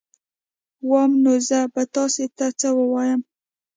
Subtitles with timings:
[0.89, 3.21] وام نو زه به تاسي ته څه ووایم